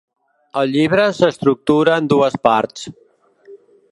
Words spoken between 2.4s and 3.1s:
parts.